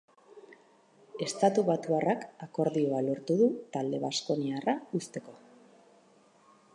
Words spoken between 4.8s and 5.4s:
uzteko.